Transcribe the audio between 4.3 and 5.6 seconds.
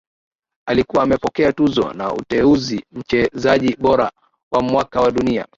wa mwaka wa dunia